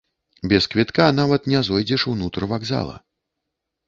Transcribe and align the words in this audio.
Без 0.51 0.67
квітка 0.71 1.05
нават 1.19 1.45
не 1.53 1.59
зойдзеш 1.67 2.05
унутр 2.13 2.47
вакзала! 2.55 2.95